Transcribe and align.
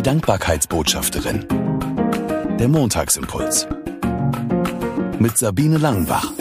die 0.00 0.04
Dankbarkeitsbotschafterin. 0.04 1.46
Der 2.58 2.68
Montagsimpuls. 2.68 3.68
Mit 5.18 5.36
Sabine 5.36 5.76
Langenbach. 5.76 6.32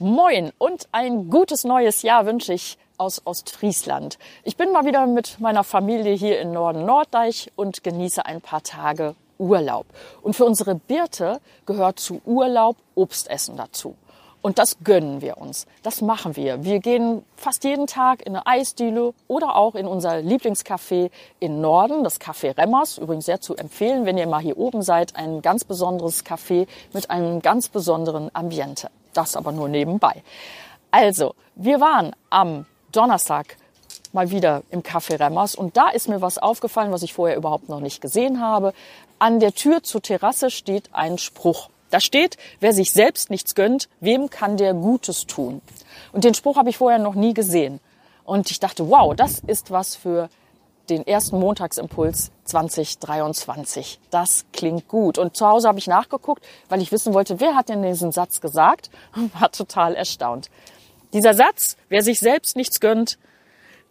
Moin 0.00 0.50
und 0.58 0.88
ein 0.90 1.30
gutes 1.30 1.62
neues 1.62 2.02
Jahr 2.02 2.26
wünsche 2.26 2.54
ich 2.54 2.76
aus 2.98 3.24
Ostfriesland. 3.24 4.18
Ich 4.42 4.56
bin 4.56 4.72
mal 4.72 4.84
wieder 4.84 5.06
mit 5.06 5.38
meiner 5.38 5.62
Familie 5.62 6.12
hier 6.14 6.40
in 6.40 6.50
Norden 6.50 6.84
Norddeich 6.84 7.52
und 7.54 7.84
genieße 7.84 8.26
ein 8.26 8.40
paar 8.40 8.64
Tage 8.64 9.14
Urlaub. 9.38 9.86
Und 10.22 10.34
für 10.34 10.44
unsere 10.44 10.74
Birte 10.74 11.40
gehört 11.66 12.00
zu 12.00 12.20
Urlaub 12.24 12.76
Obstessen 12.96 13.56
dazu. 13.56 13.94
Und 14.42 14.58
das 14.58 14.78
gönnen 14.82 15.20
wir 15.20 15.36
uns. 15.36 15.66
Das 15.82 16.00
machen 16.00 16.34
wir. 16.34 16.64
Wir 16.64 16.78
gehen 16.78 17.24
fast 17.36 17.64
jeden 17.64 17.86
Tag 17.86 18.22
in 18.22 18.34
eine 18.34 18.46
Eisdiele 18.46 19.12
oder 19.28 19.56
auch 19.56 19.74
in 19.74 19.86
unser 19.86 20.14
Lieblingscafé 20.16 21.10
in 21.40 21.60
Norden, 21.60 22.04
das 22.04 22.20
Café 22.20 22.56
Remmers. 22.56 22.96
Übrigens 22.96 23.26
sehr 23.26 23.40
zu 23.40 23.54
empfehlen, 23.56 24.06
wenn 24.06 24.16
ihr 24.16 24.26
mal 24.26 24.40
hier 24.40 24.56
oben 24.56 24.82
seid. 24.82 25.16
Ein 25.16 25.42
ganz 25.42 25.64
besonderes 25.64 26.24
Café 26.24 26.66
mit 26.94 27.10
einem 27.10 27.42
ganz 27.42 27.68
besonderen 27.68 28.30
Ambiente. 28.32 28.90
Das 29.12 29.36
aber 29.36 29.52
nur 29.52 29.68
nebenbei. 29.68 30.22
Also, 30.90 31.34
wir 31.54 31.80
waren 31.80 32.16
am 32.30 32.64
Donnerstag 32.92 33.56
mal 34.12 34.30
wieder 34.30 34.62
im 34.70 34.82
Café 34.82 35.20
Remmers 35.20 35.54
und 35.54 35.76
da 35.76 35.90
ist 35.90 36.08
mir 36.08 36.20
was 36.20 36.38
aufgefallen, 36.38 36.92
was 36.92 37.02
ich 37.02 37.12
vorher 37.12 37.36
überhaupt 37.36 37.68
noch 37.68 37.80
nicht 37.80 38.00
gesehen 38.00 38.40
habe. 38.40 38.72
An 39.18 39.38
der 39.38 39.52
Tür 39.52 39.82
zur 39.82 40.02
Terrasse 40.02 40.50
steht 40.50 40.88
ein 40.92 41.18
Spruch. 41.18 41.68
Da 41.90 42.00
steht, 42.00 42.36
wer 42.60 42.72
sich 42.72 42.92
selbst 42.92 43.30
nichts 43.30 43.54
gönnt, 43.54 43.88
wem 44.00 44.30
kann 44.30 44.56
der 44.56 44.74
Gutes 44.74 45.26
tun? 45.26 45.60
Und 46.12 46.24
den 46.24 46.34
Spruch 46.34 46.56
habe 46.56 46.70
ich 46.70 46.78
vorher 46.78 46.98
noch 46.98 47.14
nie 47.14 47.34
gesehen. 47.34 47.80
Und 48.24 48.50
ich 48.50 48.60
dachte, 48.60 48.88
wow, 48.88 49.14
das 49.14 49.40
ist 49.40 49.70
was 49.70 49.96
für 49.96 50.28
den 50.88 51.06
ersten 51.06 51.38
Montagsimpuls 51.38 52.32
2023. 52.44 54.00
Das 54.10 54.44
klingt 54.52 54.88
gut. 54.88 55.18
Und 55.18 55.36
zu 55.36 55.46
Hause 55.46 55.68
habe 55.68 55.78
ich 55.78 55.86
nachgeguckt, 55.86 56.44
weil 56.68 56.82
ich 56.82 56.92
wissen 56.92 57.14
wollte, 57.14 57.40
wer 57.40 57.54
hat 57.54 57.68
denn 57.68 57.82
diesen 57.82 58.12
Satz 58.12 58.40
gesagt 58.40 58.90
und 59.14 59.32
war 59.40 59.50
total 59.52 59.94
erstaunt. 59.94 60.50
Dieser 61.12 61.34
Satz, 61.34 61.76
wer 61.88 62.02
sich 62.02 62.20
selbst 62.20 62.56
nichts 62.56 62.80
gönnt, 62.80 63.18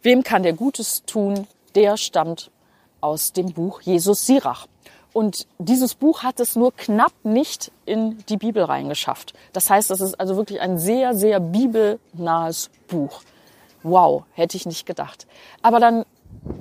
wem 0.01 0.23
kann 0.23 0.43
der 0.43 0.53
Gutes 0.53 1.03
tun, 1.05 1.47
der 1.75 1.97
stammt 1.97 2.51
aus 3.01 3.33
dem 3.33 3.53
Buch 3.53 3.81
Jesus 3.81 4.25
Sirach. 4.25 4.67
Und 5.13 5.47
dieses 5.57 5.95
Buch 5.95 6.23
hat 6.23 6.39
es 6.39 6.55
nur 6.55 6.73
knapp 6.75 7.13
nicht 7.23 7.71
in 7.85 8.23
die 8.29 8.37
Bibel 8.37 8.63
reingeschafft. 8.63 9.33
Das 9.53 9.69
heißt, 9.69 9.89
das 9.89 10.01
ist 10.01 10.19
also 10.19 10.35
wirklich 10.35 10.61
ein 10.61 10.77
sehr, 10.77 11.15
sehr 11.15 11.39
bibelnahes 11.39 12.69
Buch. 12.87 13.21
Wow, 13.81 14.23
hätte 14.33 14.57
ich 14.57 14.65
nicht 14.65 14.85
gedacht. 14.85 15.25
Aber 15.61 15.79
dann 15.79 16.05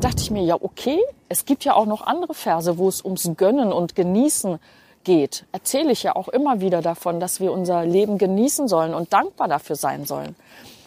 dachte 0.01 0.23
ich 0.23 0.31
mir, 0.31 0.43
ja, 0.43 0.57
okay, 0.61 0.99
es 1.29 1.45
gibt 1.45 1.65
ja 1.65 1.75
auch 1.75 1.87
noch 1.87 2.07
andere 2.07 2.35
Verse, 2.35 2.79
wo 2.79 2.89
es 2.89 3.05
ums 3.05 3.31
Gönnen 3.37 3.73
und 3.73 3.95
Genießen 3.95 4.59
geht. 5.05 5.45
Erzähle 5.53 5.93
ich 5.93 6.03
ja 6.03 6.17
auch 6.17 6.29
immer 6.29 6.61
wieder 6.61 6.81
davon, 6.81 7.21
dass 7.21 7.41
wir 7.41 7.53
unser 7.53 7.85
Leben 7.85 8.19
genießen 8.19 8.69
sollen 8.69 8.95
und 8.95 9.13
dankbar 9.13 9.49
dafür 9.49 9.77
sein 9.77 10.05
sollen. 10.05 10.37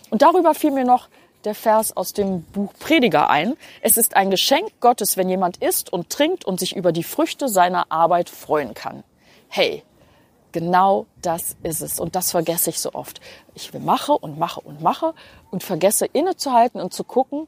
Und 0.09 0.21
darüber 0.21 0.53
fiel 0.53 0.71
mir 0.71 0.85
noch 0.85 1.07
der 1.45 1.55
Vers 1.55 1.95
aus 1.95 2.13
dem 2.13 2.43
Buch 2.43 2.73
Prediger 2.79 3.29
ein. 3.29 3.55
Es 3.81 3.97
ist 3.97 4.15
ein 4.15 4.29
Geschenk 4.29 4.71
Gottes, 4.79 5.17
wenn 5.17 5.29
jemand 5.29 5.57
isst 5.57 5.91
und 5.91 6.09
trinkt 6.09 6.45
und 6.45 6.59
sich 6.59 6.75
über 6.75 6.91
die 6.91 7.03
Früchte 7.03 7.49
seiner 7.49 7.91
Arbeit 7.91 8.29
freuen 8.29 8.73
kann. 8.73 9.03
Hey, 9.47 9.83
genau 10.51 11.05
das 11.21 11.55
ist 11.63 11.81
es. 11.81 11.99
Und 11.99 12.15
das 12.15 12.31
vergesse 12.31 12.69
ich 12.69 12.79
so 12.79 12.93
oft. 12.93 13.21
Ich 13.53 13.73
mache 13.73 14.13
und 14.13 14.37
mache 14.37 14.61
und 14.61 14.81
mache 14.81 15.13
und 15.49 15.63
vergesse 15.63 16.05
innezuhalten 16.05 16.79
und 16.81 16.93
zu 16.93 17.03
gucken, 17.03 17.47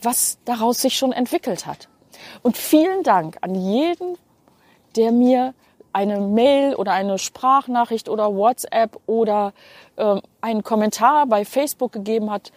was 0.00 0.38
daraus 0.44 0.80
sich 0.80 0.96
schon 0.96 1.12
entwickelt 1.12 1.66
hat. 1.66 1.88
Und 2.42 2.56
vielen 2.56 3.02
Dank 3.02 3.38
an 3.40 3.54
jeden, 3.54 4.16
der 4.96 5.12
mir 5.12 5.54
eine 5.92 6.20
Mail 6.20 6.74
oder 6.74 6.92
eine 6.92 7.18
Sprachnachricht 7.18 8.08
oder 8.08 8.34
WhatsApp 8.34 8.98
oder 9.06 9.52
äh, 9.96 10.20
einen 10.40 10.62
Kommentar 10.62 11.26
bei 11.26 11.44
Facebook 11.44 11.92
gegeben 11.92 12.30
hat, 12.30 12.52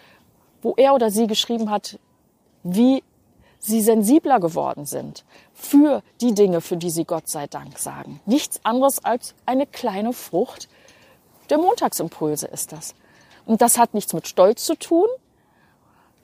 wo 0.62 0.74
er 0.76 0.94
oder 0.94 1.10
sie 1.10 1.26
geschrieben 1.26 1.70
hat, 1.70 1.98
wie 2.62 3.02
sie 3.58 3.80
sensibler 3.80 4.40
geworden 4.40 4.86
sind 4.86 5.24
für 5.52 6.02
die 6.20 6.34
Dinge, 6.34 6.60
für 6.60 6.76
die 6.76 6.90
sie 6.90 7.04
Gott 7.04 7.28
sei 7.28 7.46
Dank 7.46 7.78
sagen. 7.78 8.20
Nichts 8.26 8.60
anderes 8.64 9.04
als 9.04 9.34
eine 9.46 9.66
kleine 9.66 10.12
Frucht 10.12 10.68
der 11.50 11.58
Montagsimpulse 11.58 12.46
ist 12.46 12.72
das. 12.72 12.94
Und 13.44 13.60
das 13.60 13.78
hat 13.78 13.94
nichts 13.94 14.12
mit 14.14 14.26
Stolz 14.26 14.64
zu 14.64 14.76
tun, 14.76 15.06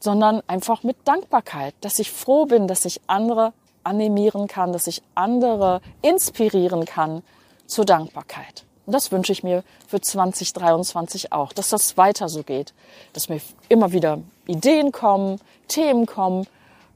sondern 0.01 0.43
einfach 0.47 0.83
mit 0.85 0.97
Dankbarkeit, 1.05 1.75
dass 1.81 1.99
ich 1.99 2.11
froh 2.11 2.47
bin, 2.47 2.69
dass 2.69 2.85
ich 2.85 3.01
andere 3.09 3.53
animieren 3.83 4.47
kann, 4.47 4.73
dass 4.73 4.87
ich 4.87 5.03
andere 5.15 5.81
inspirieren 6.03 6.85
kann 6.85 7.23
zur 7.67 7.85
Dankbarkeit. 7.85 8.65
Und 8.89 8.93
das 8.93 9.13
wünsche 9.13 9.33
ich 9.33 9.43
mir 9.43 9.65
für 9.87 10.01
2023 10.01 11.31
auch, 11.31 11.53
dass 11.53 11.69
das 11.69 11.99
weiter 11.99 12.31
so 12.31 12.43
geht, 12.43 12.73
dass 13.13 13.29
mir 13.29 13.39
immer 13.69 13.93
wieder 13.93 14.23
Ideen 14.47 14.93
kommen, 14.93 15.43
Themen 15.69 16.07
kommen, 16.07 16.47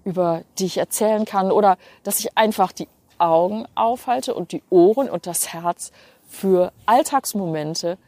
über 0.03 0.41
die 0.58 0.64
ich 0.64 0.78
erzählen 0.78 1.26
kann 1.26 1.53
oder 1.53 1.76
dass 2.03 2.19
ich 2.19 2.38
einfach 2.38 2.72
die 2.72 2.88
Augen 3.19 3.66
aufhalte 3.75 4.32
und 4.32 4.53
die 4.53 4.62
Ohren 4.70 5.10
und 5.10 5.26
das 5.26 5.53
Herz 5.53 5.92
für 6.26 6.72
Alltagsmomente, 6.86 7.98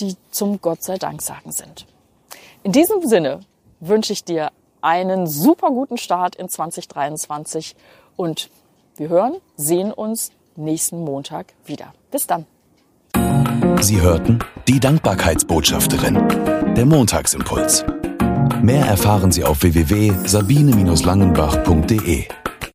die 0.00 0.16
zum 0.32 0.60
Gott 0.60 0.82
sei 0.82 0.96
Dank 0.96 1.22
sagen 1.22 1.52
sind. 1.52 1.86
In 2.64 2.72
diesem 2.72 3.06
Sinne 3.06 3.42
wünsche 3.78 4.12
ich 4.12 4.24
dir 4.24 4.50
einen 4.80 5.28
super 5.28 5.70
guten 5.70 5.96
Start 5.96 6.34
in 6.34 6.48
2023 6.48 7.76
und 8.16 8.50
wir 8.96 9.08
hören, 9.08 9.36
sehen 9.56 9.92
uns 9.92 10.32
nächsten 10.56 11.04
Montag 11.04 11.54
wieder. 11.66 11.94
Bis 12.10 12.26
dann. 12.26 12.44
Sie 13.80 14.00
hörten 14.00 14.38
die 14.66 14.80
Dankbarkeitsbotschafterin, 14.80 16.18
der 16.76 16.86
Montagsimpuls. 16.86 17.84
Mehr 18.62 18.86
erfahren 18.86 19.30
Sie 19.32 19.44
auf 19.44 19.62
www.sabine-langenbach.de. 19.62 22.24